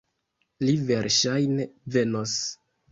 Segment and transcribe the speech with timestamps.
[0.65, 2.39] Li verŝajne venos.